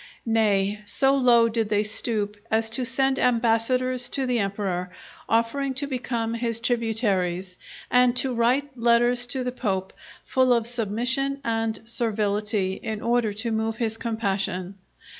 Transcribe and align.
Nay, 0.25 0.79
so 0.87 1.15
low 1.15 1.47
did 1.47 1.69
they 1.69 1.83
stoop 1.83 2.35
as 2.49 2.71
to 2.71 2.83
send 2.87 3.19
ambassadors 3.19 4.09
to 4.09 4.25
the 4.25 4.39
Emperor 4.39 4.89
offering 5.29 5.75
to 5.75 5.85
become 5.85 6.33
his 6.33 6.59
tributaries, 6.59 7.55
and 7.91 8.15
to 8.15 8.33
write 8.33 8.75
letters 8.75 9.27
to 9.27 9.43
the 9.43 9.51
Pope, 9.51 9.93
full 10.23 10.53
of 10.53 10.65
submission 10.65 11.39
and 11.43 11.81
servility, 11.85 12.79
in 12.81 12.99
order 13.03 13.31
to 13.31 13.51
move 13.51 13.77
his 13.77 13.97
compassion. 13.97 14.73